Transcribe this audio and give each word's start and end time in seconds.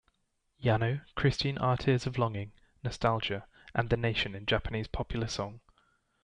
Yano, 0.63 1.03
Christine 1.13 1.59
R. 1.59 1.77
Tears 1.77 2.07
of 2.07 2.17
Longing: 2.17 2.53
Nostalgia 2.83 3.45
and 3.75 3.91
the 3.91 3.97
Nation 3.97 4.33
in 4.33 4.47
Japanese 4.47 4.87
Popular 4.87 5.27
Song. 5.27 5.59